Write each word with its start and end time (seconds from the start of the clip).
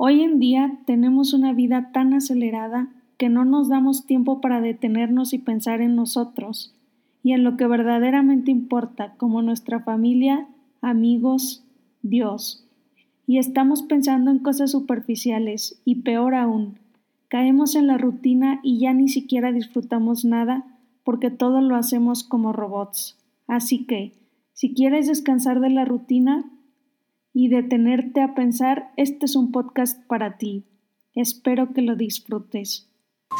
Hoy 0.00 0.22
en 0.22 0.38
día 0.38 0.78
tenemos 0.86 1.32
una 1.32 1.52
vida 1.52 1.90
tan 1.92 2.14
acelerada 2.14 2.88
que 3.16 3.28
no 3.28 3.44
nos 3.44 3.68
damos 3.68 4.06
tiempo 4.06 4.40
para 4.40 4.60
detenernos 4.60 5.32
y 5.32 5.38
pensar 5.38 5.80
en 5.80 5.96
nosotros 5.96 6.72
y 7.24 7.32
en 7.32 7.42
lo 7.42 7.56
que 7.56 7.66
verdaderamente 7.66 8.52
importa, 8.52 9.14
como 9.16 9.42
nuestra 9.42 9.80
familia, 9.80 10.46
amigos, 10.80 11.64
Dios. 12.02 12.64
Y 13.26 13.38
estamos 13.38 13.82
pensando 13.82 14.30
en 14.30 14.38
cosas 14.38 14.70
superficiales 14.70 15.82
y 15.84 15.96
peor 16.02 16.36
aún, 16.36 16.78
caemos 17.26 17.74
en 17.74 17.88
la 17.88 17.98
rutina 17.98 18.60
y 18.62 18.78
ya 18.78 18.94
ni 18.94 19.08
siquiera 19.08 19.50
disfrutamos 19.50 20.24
nada 20.24 20.64
porque 21.02 21.32
todo 21.32 21.60
lo 21.60 21.74
hacemos 21.74 22.22
como 22.22 22.52
robots. 22.52 23.18
Así 23.48 23.84
que, 23.84 24.12
si 24.52 24.74
quieres 24.74 25.08
descansar 25.08 25.58
de 25.58 25.70
la 25.70 25.84
rutina 25.84 26.44
y 27.32 27.48
detenerte 27.48 28.20
a 28.22 28.34
pensar, 28.34 28.92
este 28.96 29.26
es 29.26 29.36
un 29.36 29.52
podcast 29.52 30.04
para 30.06 30.36
ti. 30.38 30.64
Espero 31.14 31.72
que 31.72 31.82
lo 31.82 31.96
disfrutes. 31.96 32.88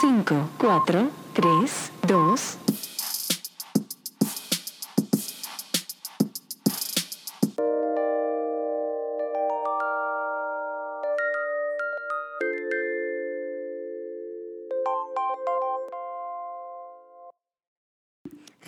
5, 0.00 0.50
4, 0.58 1.10
3, 1.34 1.92
2. 2.08 2.58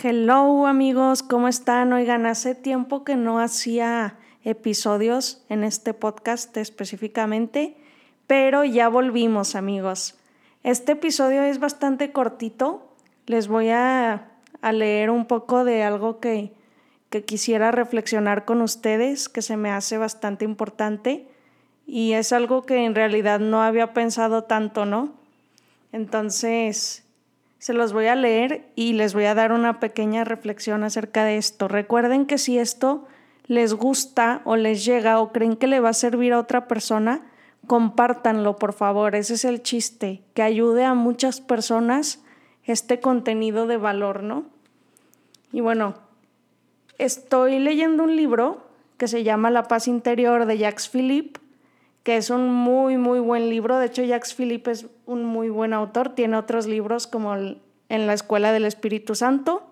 Hello 0.02 0.66
amigos, 0.66 1.22
¿cómo 1.22 1.48
están? 1.48 1.92
Oigan, 1.92 2.26
hace 2.26 2.54
tiempo 2.54 3.02
que 3.02 3.16
no 3.16 3.40
hacía 3.40 4.18
episodios 4.46 5.42
en 5.48 5.64
este 5.64 5.92
podcast 5.92 6.56
específicamente, 6.56 7.76
pero 8.28 8.64
ya 8.64 8.88
volvimos 8.88 9.56
amigos. 9.56 10.14
Este 10.62 10.92
episodio 10.92 11.42
es 11.42 11.58
bastante 11.58 12.12
cortito. 12.12 12.88
Les 13.26 13.48
voy 13.48 13.70
a, 13.70 14.28
leer 14.72 15.10
un 15.10 15.26
poco 15.26 15.64
de 15.64 15.82
algo 15.82 16.20
que, 16.20 16.52
que 17.10 17.24
quisiera 17.24 17.72
reflexionar 17.72 18.44
con 18.44 18.62
ustedes, 18.62 19.28
que 19.28 19.42
se 19.42 19.56
me 19.56 19.70
hace 19.70 19.98
bastante 19.98 20.44
importante 20.44 21.26
y 21.84 22.12
es 22.12 22.32
algo 22.32 22.62
que 22.62 22.84
en 22.84 22.94
realidad 22.94 23.40
no 23.40 23.62
había 23.62 23.92
pensado 23.94 24.44
tanto, 24.44 24.86
¿no? 24.86 25.14
Entonces, 25.90 27.04
se 27.58 27.74
los 27.74 27.92
voy 27.92 28.06
a 28.06 28.14
leer 28.14 28.68
y 28.76 28.92
les 28.92 29.12
voy 29.12 29.24
a 29.24 29.34
dar 29.34 29.50
una 29.50 29.80
pequeña 29.80 30.22
reflexión 30.24 30.84
acerca 30.84 31.24
de 31.24 31.36
esto. 31.36 31.66
Recuerden 31.66 32.26
que 32.26 32.38
si 32.38 32.58
esto 32.58 33.06
les 33.46 33.74
gusta 33.74 34.42
o 34.44 34.56
les 34.56 34.84
llega 34.84 35.20
o 35.20 35.32
creen 35.32 35.56
que 35.56 35.66
le 35.66 35.80
va 35.80 35.90
a 35.90 35.94
servir 35.94 36.32
a 36.32 36.38
otra 36.38 36.66
persona, 36.66 37.22
compártanlo, 37.66 38.56
por 38.56 38.72
favor. 38.72 39.14
Ese 39.14 39.34
es 39.34 39.44
el 39.44 39.62
chiste, 39.62 40.22
que 40.34 40.42
ayude 40.42 40.84
a 40.84 40.94
muchas 40.94 41.40
personas 41.40 42.22
este 42.64 43.00
contenido 43.00 43.66
de 43.66 43.76
valor, 43.76 44.22
¿no? 44.22 44.44
Y 45.52 45.60
bueno, 45.60 45.94
estoy 46.98 47.58
leyendo 47.58 48.04
un 48.04 48.16
libro 48.16 48.66
que 48.96 49.08
se 49.08 49.22
llama 49.22 49.50
La 49.50 49.64
paz 49.64 49.88
interior 49.88 50.46
de 50.46 50.58
Jacques 50.58 50.88
Philippe, 50.88 51.40
que 52.02 52.16
es 52.16 52.30
un 52.30 52.52
muy, 52.52 52.96
muy 52.96 53.20
buen 53.20 53.50
libro. 53.50 53.78
De 53.78 53.86
hecho, 53.86 54.02
Jacques 54.02 54.34
Philippe 54.34 54.70
es 54.70 54.86
un 55.06 55.24
muy 55.24 55.48
buen 55.48 55.72
autor. 55.72 56.10
Tiene 56.10 56.36
otros 56.36 56.66
libros 56.66 57.06
como 57.06 57.34
En 57.34 58.06
la 58.06 58.12
Escuela 58.12 58.52
del 58.52 58.64
Espíritu 58.64 59.14
Santo, 59.14 59.66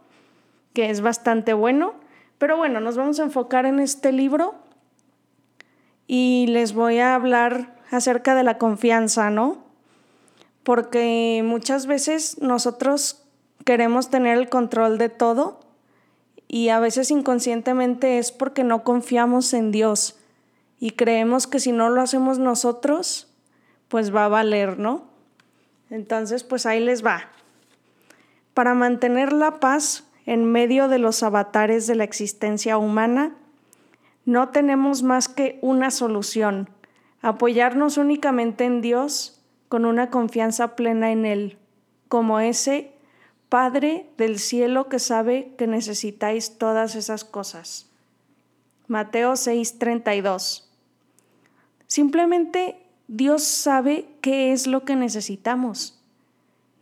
que 0.72 0.90
es 0.90 1.00
bastante 1.00 1.52
bueno. 1.52 1.94
Pero 2.38 2.56
bueno, 2.56 2.80
nos 2.80 2.96
vamos 2.96 3.20
a 3.20 3.24
enfocar 3.24 3.66
en 3.66 3.80
este 3.80 4.12
libro 4.12 4.54
y 6.06 6.46
les 6.48 6.74
voy 6.74 6.98
a 6.98 7.14
hablar 7.14 7.76
acerca 7.90 8.34
de 8.34 8.42
la 8.42 8.58
confianza, 8.58 9.30
¿no? 9.30 9.64
Porque 10.62 11.42
muchas 11.44 11.86
veces 11.86 12.40
nosotros 12.40 13.22
queremos 13.64 14.10
tener 14.10 14.38
el 14.38 14.48
control 14.48 14.98
de 14.98 15.08
todo 15.08 15.60
y 16.48 16.68
a 16.68 16.80
veces 16.80 17.10
inconscientemente 17.10 18.18
es 18.18 18.32
porque 18.32 18.64
no 18.64 18.84
confiamos 18.84 19.52
en 19.54 19.70
Dios 19.70 20.18
y 20.78 20.90
creemos 20.90 21.46
que 21.46 21.60
si 21.60 21.72
no 21.72 21.88
lo 21.88 22.00
hacemos 22.00 22.38
nosotros, 22.38 23.28
pues 23.88 24.14
va 24.14 24.26
a 24.26 24.28
valer, 24.28 24.78
¿no? 24.78 25.04
Entonces, 25.90 26.44
pues 26.44 26.66
ahí 26.66 26.80
les 26.80 27.04
va. 27.04 27.28
Para 28.52 28.74
mantener 28.74 29.32
la 29.32 29.60
paz 29.60 30.04
en 30.26 30.44
medio 30.44 30.88
de 30.88 30.98
los 30.98 31.22
avatares 31.22 31.86
de 31.86 31.94
la 31.94 32.04
existencia 32.04 32.78
humana, 32.78 33.36
no 34.24 34.48
tenemos 34.48 35.02
más 35.02 35.28
que 35.28 35.58
una 35.60 35.90
solución, 35.90 36.70
apoyarnos 37.20 37.98
únicamente 37.98 38.64
en 38.64 38.80
Dios 38.80 39.42
con 39.68 39.84
una 39.84 40.10
confianza 40.10 40.76
plena 40.76 41.12
en 41.12 41.26
Él, 41.26 41.58
como 42.08 42.40
ese 42.40 42.94
Padre 43.48 44.10
del 44.16 44.40
cielo 44.40 44.88
que 44.88 44.98
sabe 44.98 45.54
que 45.56 45.68
necesitáis 45.68 46.58
todas 46.58 46.96
esas 46.96 47.24
cosas. 47.24 47.88
Mateo 48.88 49.36
6:32. 49.36 50.68
Simplemente 51.86 52.84
Dios 53.06 53.44
sabe 53.44 54.08
qué 54.22 54.52
es 54.52 54.66
lo 54.66 54.84
que 54.84 54.96
necesitamos. 54.96 56.03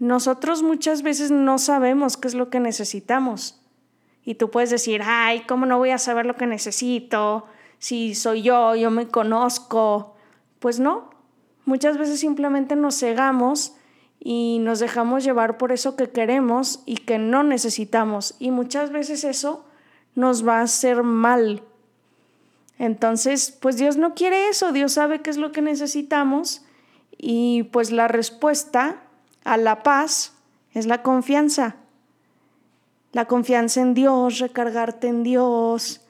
Nosotros 0.03 0.65
muchas 0.65 1.03
veces 1.05 1.31
no 1.31 1.59
sabemos 1.59 2.17
qué 2.17 2.27
es 2.27 2.35
lo 2.35 2.51
que 2.51 2.59
necesitamos. 2.59 3.63
Y 4.25 4.35
tú 4.35 4.51
puedes 4.51 4.69
decir, 4.69 5.01
ay, 5.05 5.45
¿cómo 5.47 5.65
no 5.65 5.79
voy 5.79 5.91
a 5.91 5.99
saber 5.99 6.27
lo 6.27 6.35
que 6.35 6.45
necesito? 6.45 7.47
Si 7.79 8.17
soy 8.17 8.43
yo, 8.43 8.75
yo 8.75 8.91
me 8.91 9.07
conozco, 9.07 10.17
pues 10.59 10.81
no, 10.81 11.11
muchas 11.67 11.99
veces 11.99 12.19
simplemente 12.19 12.75
nos 12.75 12.99
cegamos 12.99 13.77
y 14.19 14.59
nos 14.59 14.81
dejamos 14.81 15.23
llevar 15.23 15.57
por 15.57 15.71
eso 15.71 15.95
que 15.95 16.11
queremos 16.11 16.83
y 16.85 16.97
que 16.97 17.19
no 17.19 17.45
necesitamos. 17.45 18.35
Y 18.41 18.51
muchas 18.51 18.91
veces 18.91 19.23
eso 19.23 19.65
nos 20.17 20.45
va 20.45 20.59
a 20.59 20.63
hacer 20.63 21.05
mal. 21.05 21.63
Entonces, 22.77 23.57
pues 23.61 23.77
Dios 23.77 23.97
no 23.99 24.15
quiere 24.15 24.49
eso, 24.49 24.73
Dios 24.73 24.95
sabe 24.95 25.23
qué 25.23 25.31
es 25.31 25.37
lo 25.37 25.53
que 25.53 25.63
necesitamos 25.63 26.65
y 27.17 27.63
pues 27.71 27.93
la 27.93 28.09
respuesta 28.09 29.02
a 29.45 29.57
la 29.57 29.83
paz 29.83 30.35
es 30.73 30.87
la 30.87 31.03
confianza. 31.03 31.77
La 33.13 33.27
confianza 33.27 33.81
en 33.81 33.95
Dios, 33.95 34.39
recargarte 34.39 35.09
en 35.09 35.23
Dios, 35.23 36.01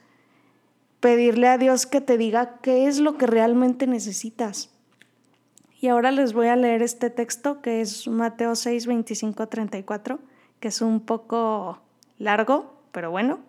pedirle 0.99 1.49
a 1.49 1.57
Dios 1.57 1.85
que 1.85 1.99
te 1.99 2.17
diga 2.17 2.59
qué 2.61 2.87
es 2.87 2.99
lo 2.99 3.17
que 3.17 3.27
realmente 3.27 3.87
necesitas. 3.87 4.69
Y 5.81 5.89
ahora 5.89 6.11
les 6.11 6.31
voy 6.31 6.47
a 6.47 6.55
leer 6.55 6.81
este 6.81 7.09
texto 7.09 7.61
que 7.61 7.81
es 7.81 8.07
Mateo 8.07 8.55
6, 8.55 8.87
25, 8.87 9.47
34, 9.47 10.19
que 10.61 10.69
es 10.69 10.81
un 10.81 11.01
poco 11.01 11.81
largo, 12.19 12.73
pero 12.93 13.11
bueno. 13.11 13.39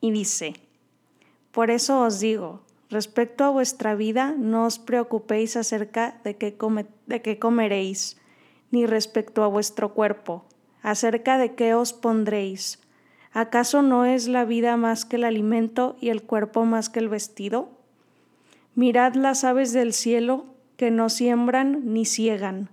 Y 0.00 0.10
dice, 0.10 0.54
por 1.52 1.70
eso 1.70 2.00
os 2.00 2.18
digo, 2.18 2.62
respecto 2.88 3.44
a 3.44 3.50
vuestra 3.50 3.94
vida, 3.94 4.34
no 4.38 4.64
os 4.64 4.78
preocupéis 4.78 5.56
acerca 5.56 6.18
de 6.24 6.36
qué, 6.36 6.56
de 7.06 7.20
qué 7.20 7.38
comeréis, 7.38 8.16
ni 8.70 8.86
respecto 8.86 9.42
a 9.42 9.48
vuestro 9.48 9.94
cuerpo, 9.94 10.44
acerca 10.82 11.38
de 11.38 11.54
qué 11.54 11.74
os 11.74 11.92
pondréis 11.92 12.80
¿Acaso 13.32 13.82
no 13.82 14.04
es 14.04 14.26
la 14.26 14.44
vida 14.44 14.76
más 14.76 15.04
que 15.04 15.16
el 15.16 15.24
alimento 15.24 15.96
y 16.00 16.08
el 16.08 16.22
cuerpo 16.22 16.64
más 16.64 16.88
que 16.88 16.98
el 16.98 17.08
vestido? 17.08 17.68
Mirad 18.74 19.14
las 19.14 19.44
aves 19.44 19.72
del 19.72 19.92
cielo 19.92 20.46
que 20.76 20.90
no 20.90 21.08
siembran 21.08 21.92
ni 21.92 22.04
ciegan, 22.04 22.70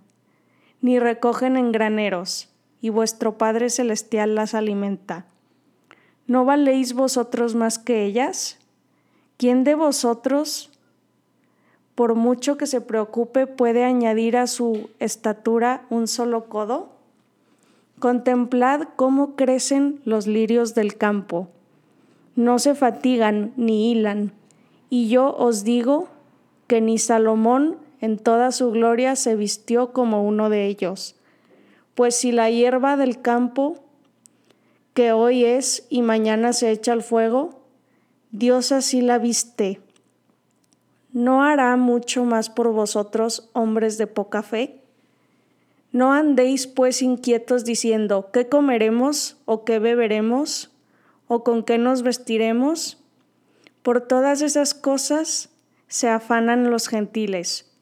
ni 0.80 0.98
recogen 0.98 1.56
en 1.56 1.72
graneros, 1.72 2.48
y 2.80 2.88
vuestro 2.88 3.36
Padre 3.36 3.70
Celestial 3.70 4.34
las 4.34 4.54
alimenta. 4.54 5.26
¿No 6.26 6.44
valéis 6.44 6.94
vosotros 6.94 7.54
más 7.54 7.78
que 7.78 8.04
ellas? 8.04 8.58
¿Quién 9.36 9.64
de 9.64 9.74
vosotros, 9.74 10.70
por 11.96 12.14
mucho 12.14 12.58
que 12.58 12.66
se 12.66 12.82
preocupe, 12.82 13.46
puede 13.46 13.82
añadir 13.82 14.36
a 14.36 14.46
su 14.46 14.90
estatura 15.00 15.86
un 15.88 16.06
solo 16.06 16.44
codo? 16.44 16.90
Contemplad 17.98 18.82
cómo 18.96 19.34
crecen 19.34 20.02
los 20.04 20.26
lirios 20.26 20.74
del 20.74 20.98
campo. 20.98 21.48
No 22.34 22.58
se 22.58 22.74
fatigan 22.74 23.54
ni 23.56 23.90
hilan. 23.90 24.32
Y 24.90 25.08
yo 25.08 25.34
os 25.34 25.64
digo 25.64 26.08
que 26.66 26.82
ni 26.82 26.98
Salomón 26.98 27.78
en 28.02 28.18
toda 28.18 28.52
su 28.52 28.70
gloria 28.72 29.16
se 29.16 29.34
vistió 29.34 29.94
como 29.94 30.22
uno 30.22 30.50
de 30.50 30.66
ellos. 30.66 31.16
Pues 31.94 32.14
si 32.14 32.30
la 32.30 32.50
hierba 32.50 32.98
del 32.98 33.22
campo, 33.22 33.78
que 34.92 35.12
hoy 35.12 35.46
es 35.46 35.86
y 35.88 36.02
mañana 36.02 36.52
se 36.52 36.70
echa 36.70 36.92
al 36.92 37.02
fuego, 37.02 37.62
Dios 38.32 38.70
así 38.70 39.00
la 39.00 39.16
viste, 39.16 39.80
¿no 41.16 41.42
hará 41.42 41.74
mucho 41.76 42.26
más 42.26 42.50
por 42.50 42.72
vosotros, 42.72 43.48
hombres 43.54 43.96
de 43.96 44.06
poca 44.06 44.42
fe? 44.42 44.82
No 45.90 46.12
andéis 46.12 46.66
pues 46.66 47.00
inquietos 47.00 47.64
diciendo, 47.64 48.28
¿qué 48.34 48.50
comeremos 48.50 49.38
o 49.46 49.64
qué 49.64 49.78
beberemos 49.78 50.70
o 51.26 51.42
con 51.42 51.62
qué 51.62 51.78
nos 51.78 52.02
vestiremos? 52.02 53.02
Por 53.82 54.02
todas 54.02 54.42
esas 54.42 54.74
cosas 54.74 55.48
se 55.88 56.10
afanan 56.10 56.70
los 56.70 56.86
gentiles. 56.86 57.72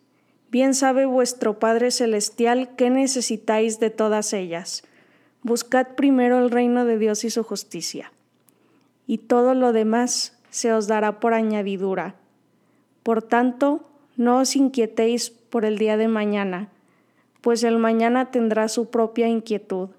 Bien 0.53 0.73
sabe 0.73 1.05
vuestro 1.05 1.59
Padre 1.59 1.91
Celestial 1.91 2.77
qué 2.77 2.89
necesitáis 2.89 3.81
de 3.81 3.91
todas 3.91 4.33
ellas. 4.33 4.85
Buscad 5.43 5.89
primero 5.97 6.39
el 6.39 6.53
reino 6.53 6.85
de 6.85 6.99
Dios 6.99 7.25
y 7.25 7.31
su 7.31 7.43
justicia, 7.43 8.13
y 9.09 9.19
todo 9.19 9.55
lo 9.55 9.73
demás 9.73 10.39
se 10.51 10.73
os 10.73 10.87
dará 10.87 11.19
por 11.19 11.35
añadidura. 11.35 12.15
Por 13.05 13.23
tanto, 13.23 13.87
no 14.17 14.39
os 14.39 14.57
inquietéis 14.57 15.31
por 15.31 15.65
el 15.65 15.79
día 15.79 15.97
de 15.97 16.09
mañana, 16.09 16.71
pues 17.43 17.63
el 17.63 17.79
mañana 17.79 18.33
tendrá 18.33 18.69
su 18.69 18.91
propia 18.91 19.29
inquietud. 19.29 19.91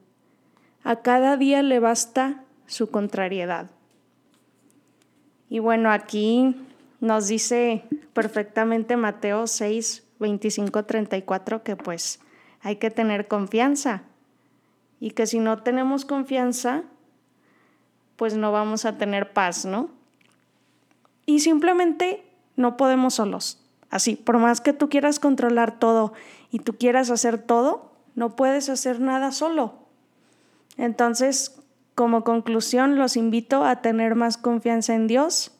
A 0.83 0.97
cada 0.97 1.37
día 1.37 1.61
le 1.61 1.79
basta 1.79 2.43
su 2.65 2.89
contrariedad. 2.89 3.69
Y 5.49 5.59
bueno, 5.59 5.91
aquí 5.91 6.55
nos 6.99 7.27
dice 7.27 7.83
perfectamente 8.13 8.97
Mateo 8.97 9.45
6, 9.45 10.03
25, 10.19 10.85
34 10.85 11.63
que 11.63 11.75
pues 11.75 12.19
hay 12.61 12.77
que 12.77 12.89
tener 12.89 13.27
confianza 13.27 14.01
y 14.99 15.11
que 15.11 15.27
si 15.27 15.37
no 15.39 15.61
tenemos 15.61 16.05
confianza, 16.05 16.83
pues 18.15 18.35
no 18.35 18.51
vamos 18.51 18.85
a 18.85 18.97
tener 18.97 19.33
paz, 19.33 19.65
¿no? 19.65 19.89
Y 21.27 21.41
simplemente 21.41 22.23
no 22.55 22.77
podemos 22.77 23.15
solos. 23.15 23.59
Así, 23.89 24.15
por 24.15 24.37
más 24.39 24.61
que 24.61 24.73
tú 24.73 24.89
quieras 24.89 25.19
controlar 25.19 25.79
todo 25.79 26.13
y 26.51 26.59
tú 26.59 26.75
quieras 26.77 27.09
hacer 27.09 27.37
todo, 27.37 27.91
no 28.15 28.35
puedes 28.35 28.69
hacer 28.69 28.99
nada 28.99 29.31
solo. 29.31 29.73
Entonces, 30.77 31.61
como 31.95 32.23
conclusión, 32.23 32.97
los 32.97 33.15
invito 33.15 33.63
a 33.63 33.81
tener 33.81 34.15
más 34.15 34.37
confianza 34.37 34.95
en 34.95 35.07
Dios 35.07 35.51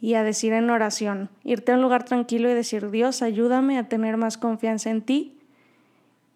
y 0.00 0.14
a 0.14 0.22
decir 0.22 0.52
en 0.52 0.70
oración, 0.70 1.30
irte 1.42 1.72
a 1.72 1.74
un 1.74 1.82
lugar 1.82 2.04
tranquilo 2.04 2.50
y 2.50 2.54
decir, 2.54 2.90
Dios, 2.90 3.22
ayúdame 3.22 3.78
a 3.78 3.88
tener 3.88 4.16
más 4.16 4.38
confianza 4.38 4.90
en 4.90 5.02
ti 5.02 5.38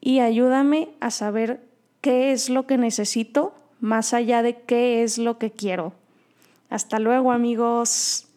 y 0.00 0.20
ayúdame 0.20 0.90
a 1.00 1.10
saber 1.10 1.62
qué 2.00 2.32
es 2.32 2.48
lo 2.48 2.66
que 2.66 2.78
necesito 2.78 3.54
más 3.80 4.14
allá 4.14 4.42
de 4.42 4.60
qué 4.62 5.02
es 5.02 5.18
lo 5.18 5.38
que 5.38 5.50
quiero. 5.50 5.92
Hasta 6.68 6.98
luego 6.98 7.32
amigos. 7.32 8.29